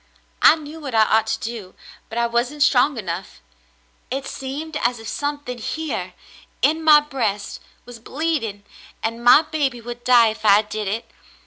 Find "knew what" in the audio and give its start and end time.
0.55-0.95